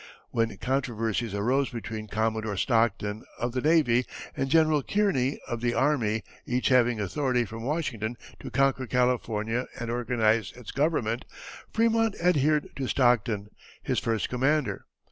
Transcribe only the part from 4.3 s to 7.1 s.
and General Kearney, of the army, each having